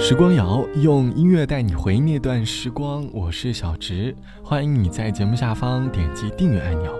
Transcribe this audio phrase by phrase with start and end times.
[0.00, 6.94] 时光谣用音乐带你回忆那段时光，我是小植，欢迎你在节目下方点击订阅按钮。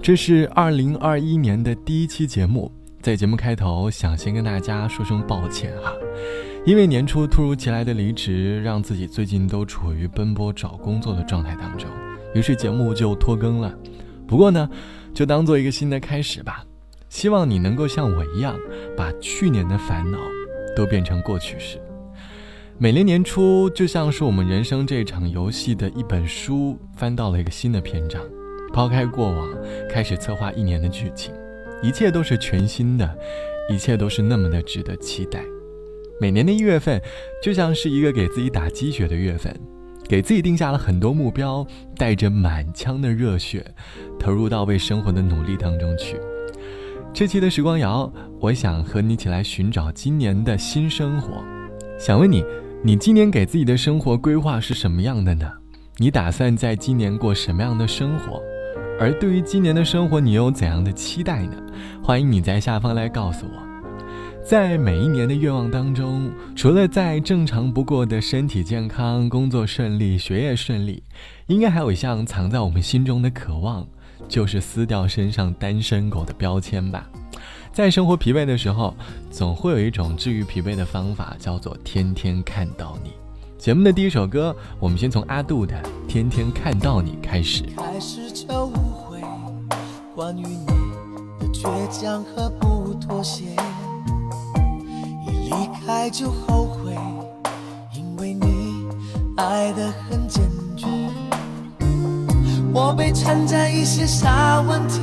[0.00, 5.92] 这是二零二一年的第一期节目，在节目开头想先跟大家说声抱歉哈，
[6.64, 11.88] 因为年初突如其来的离职，让自己最近都处于奔波找工作的状态当中，
[12.34, 13.72] 于是节目就拖更了。
[14.26, 14.68] 不过呢，
[15.12, 16.64] 就当做一个新的开始吧，
[17.10, 18.58] 希望你能够像我一样，
[18.96, 20.18] 把去年的烦恼
[20.74, 21.78] 都变成过去式。
[22.76, 28.20] 每年年初，就像是我们人生这场游戏的一本书，翻到了一个新的篇章，
[28.72, 29.48] 抛开过往，
[29.88, 31.32] 开始策划一年的剧情，
[31.84, 33.08] 一切都是全新的，
[33.70, 35.40] 一切都是那么的值得期待。
[36.20, 37.00] 每年的一月份，
[37.40, 39.54] 就像是一个给自己打鸡血的月份，
[40.08, 41.64] 给自己定下了很多目标，
[41.96, 43.64] 带着满腔的热血，
[44.18, 46.18] 投入到为生活的努力当中去。
[47.12, 51.40] 这期的时光谣，我想和你一起来寻找今年的新生活，
[52.00, 52.44] 想问你。
[52.86, 55.50] 你今年给自己的生活规划是什么样的呢？
[55.96, 58.42] 你打算在今年过什么样的生活？
[59.00, 61.56] 而对于今年的生活，你有怎样的期待呢？
[62.02, 64.02] 欢迎你在下方来告诉我。
[64.44, 71.02] 在每一年的愿望当中，除了在正常不过的身体健康、工作顺利、学业顺利，
[71.46, 73.88] 应该还有一项藏在我们心中的渴望，
[74.28, 77.08] 就是撕掉身上单身狗的标签吧。
[77.74, 78.94] 在生活疲惫的时候，
[79.32, 83.10] 总会有一种治愈疲惫的方法，叫做天天看到你。
[83.58, 85.74] 节目的第一首歌，我们先从阿杜的
[86.06, 87.64] 《天天看到你》开始。
[87.76, 89.20] 开始就误会，
[90.14, 90.66] 关于你
[91.40, 93.42] 的倔强和不妥协，
[95.26, 96.96] 一离开就后悔，
[97.92, 98.86] 因为你
[99.36, 100.44] 爱的很坚
[100.76, 100.86] 决。
[102.72, 105.00] 我被缠在一些小问题。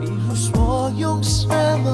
[0.00, 1.91] 比如说用什么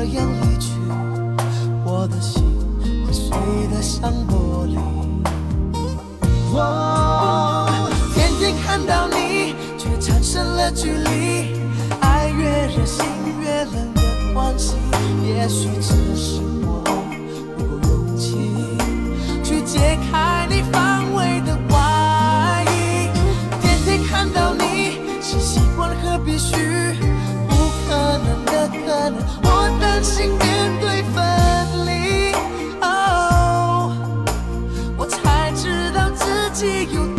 [0.00, 0.70] 这样离去，
[1.84, 2.42] 我的心
[3.06, 3.36] 会碎
[3.70, 4.78] 得像玻璃。
[6.54, 7.68] 我
[8.14, 11.60] 天天看到你，却产生了距离。
[12.00, 13.04] 爱越热心
[13.42, 14.00] 越冷的
[14.32, 14.74] 关系，
[15.22, 16.40] 也许只是
[36.60, 37.09] 道自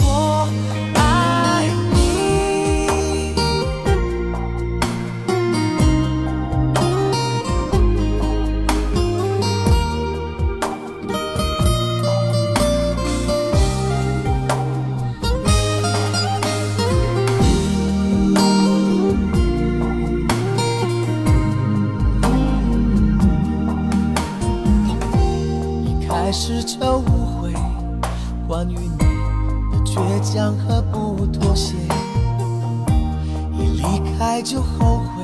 [34.51, 35.23] 就后悔，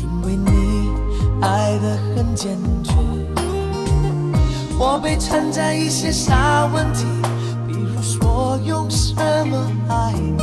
[0.00, 0.88] 因为你
[1.42, 2.90] 爱得很坚决。
[4.78, 6.34] 我被缠在一些小
[6.72, 7.04] 问题，
[7.68, 10.42] 比如说用什么爱你。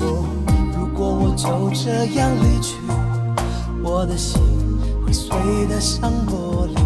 [0.00, 0.24] 哦，
[0.74, 2.76] 如果我就这样离去，
[3.82, 4.40] 我的心
[5.04, 5.36] 会碎
[5.68, 6.83] 得像玻璃。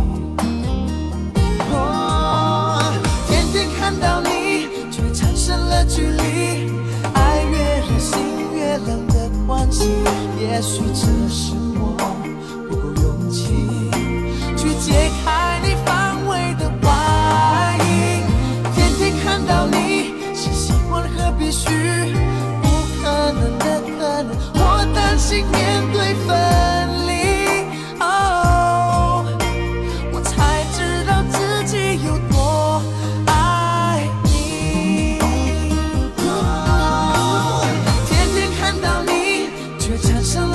[10.59, 11.95] 也许这是我
[12.69, 13.45] 不够勇气
[14.57, 17.87] 去解开你防卫的外衣。
[18.75, 21.69] 天天看到你是习惯和必须，
[22.61, 22.69] 不
[23.01, 26.37] 可能的可能，我担心面对分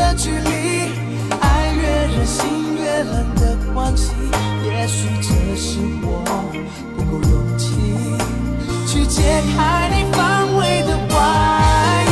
[0.04, 0.92] 的距离，
[1.40, 4.12] 爱越热心越冷的关系，
[4.66, 6.26] 也许这是我
[6.98, 7.64] 不够勇气
[8.86, 12.04] 去解开你防卫的外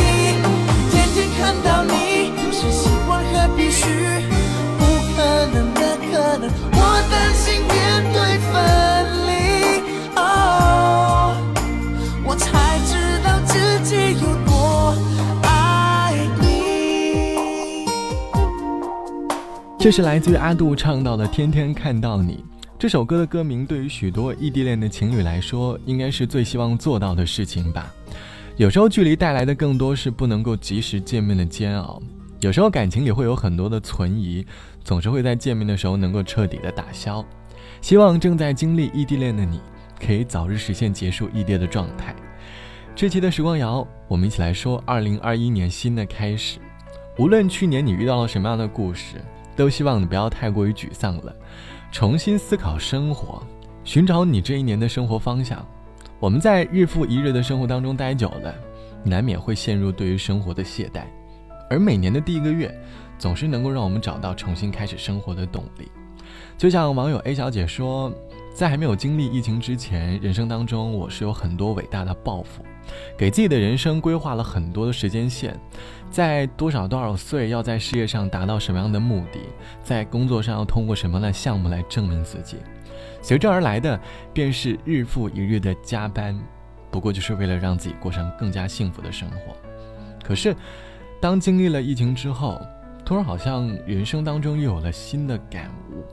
[0.90, 3.84] 天天看到你，是习惯和必须，
[4.78, 4.80] 不
[5.14, 5.80] 可能的
[6.10, 6.78] 可能，我
[7.10, 7.51] 担心
[19.82, 22.44] 这是来自于阿杜唱到的《天天看到你》
[22.78, 27.92] 这首歌的歌名，对于许多异地恋的情侣来说，应该是最希望做到的事情吧。
[28.56, 32.00] 有时候距离带来的更多是不能够及时见面的煎熬，
[32.38, 34.46] 有时候感情里会有很多的存疑，
[34.84, 37.24] 总是会在见面的时候能够彻底的打消。
[37.80, 39.60] 希望正在经历异地恋的你，
[40.00, 42.14] 可以早日实现结束异地的状态。
[42.94, 46.60] 这期的时光谣，我们一起来说二零二一年新的开始。
[47.18, 49.16] 无论去年你遇到了什么样的故事，
[49.56, 51.34] 都希望你不要太过于沮丧了，
[51.90, 53.42] 重新思考生活，
[53.84, 55.64] 寻找你这一年的生活方向。
[56.18, 58.54] 我们在日复一日的生活当中待久了，
[59.04, 61.02] 难免会陷入对于生活的懈怠。
[61.68, 62.72] 而每年的第一个月，
[63.18, 65.90] 总是能够让我们找到重新开始生活的动力。
[66.56, 68.12] 就像网友 A 小姐说，
[68.54, 72.64] 在还没有经历疫情之前，人生当中我是有很多伟大的抱负，
[73.16, 75.58] 给自己的人生规划了很多的时间线，
[76.10, 79.40] 在多少多少岁要在事业上达到什么样的目的，
[79.82, 82.58] 在工作上要通过什么样的项目来证明自己，
[83.22, 83.98] 随之而来的
[84.32, 86.38] 便是日复一日的加班，
[86.90, 89.56] 不过就是为了让自己过上更加幸福的生活。
[90.22, 90.54] 可是。
[91.20, 92.60] 当经历了疫情之后，
[93.04, 96.04] 突然好像人生当中又有了新的感悟。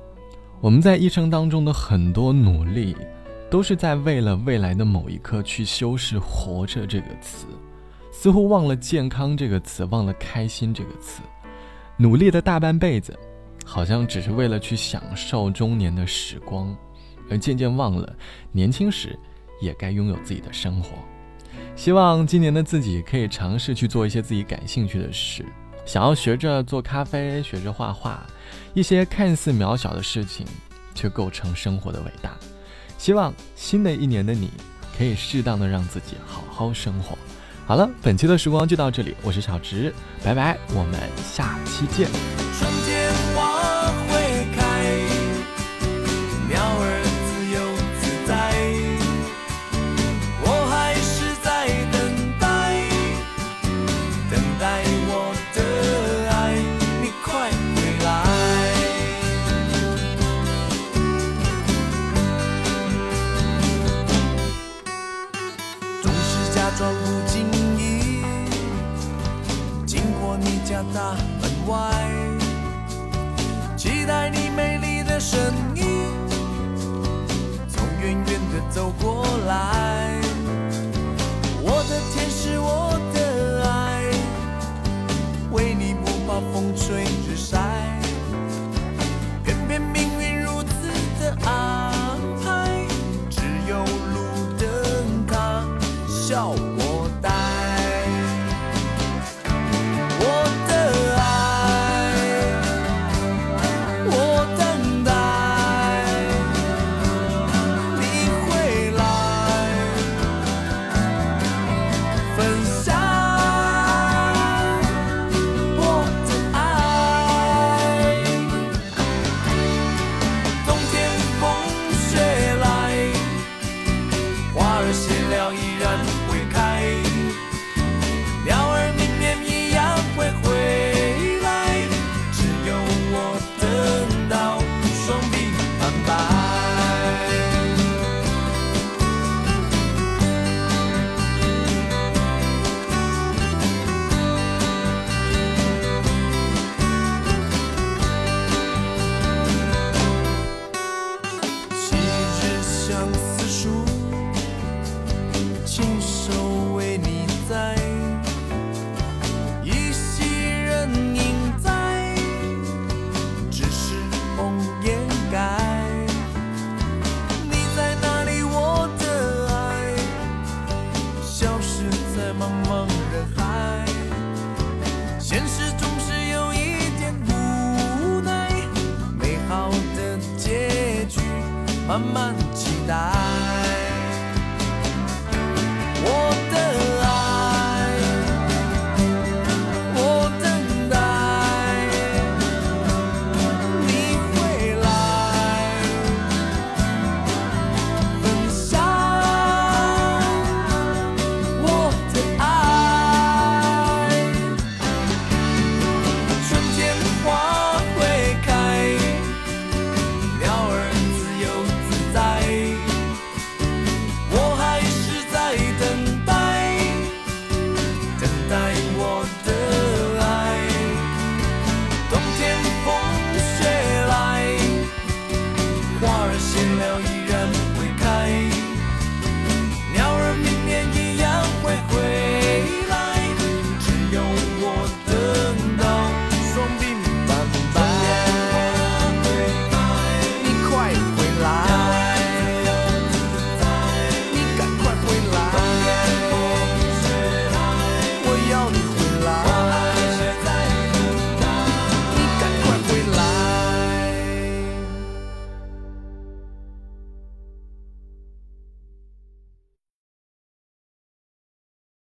[0.61, 2.93] 我们在一生当中的很多努力，
[3.49, 7.47] 都是在为了未来的某一刻去修饰“活着”这个词，
[8.11, 11.21] 似乎忘了健康这个词，忘了开心这个词。
[11.95, 13.17] 努力的大半辈子，
[13.63, 16.75] 好像只是为了去享受中年的时光，
[17.29, 18.13] 而渐渐忘了
[18.51, 19.17] 年轻时
[19.61, 20.89] 也该拥有自己的生活。
[21.73, 25.45] 希望今年的自己可以尝试去做一些自己感兴趣的事，
[25.89, 28.23] 想要学着做咖啡，学着画画，
[28.75, 30.45] 一些看似渺小的事情，
[30.93, 32.37] 却构成生活的伟大。
[32.99, 34.51] 希望新的一年的你，
[34.95, 37.17] 可以适当的让自己好好生活。
[37.65, 39.91] 好了，本期的时光就到这里，我是小植，
[40.23, 42.07] 拜拜，我们下期见。
[70.99, 71.77] 大门外，
[73.77, 75.39] 期待你美丽的身
[75.73, 75.85] 影
[77.69, 80.19] 从远远的走过来。
[81.63, 84.03] 我的天使，我的爱，
[85.53, 87.57] 为你不怕风吹日晒，